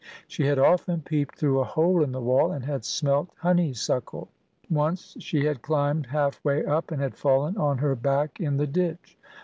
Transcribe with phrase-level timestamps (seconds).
[0.27, 4.29] She had often peeped through a hole in the wall, and had smelt honeysuckle.
[4.67, 8.65] Once she had climbed half way up, and had fallen on her back in the
[8.65, 9.15] ditch.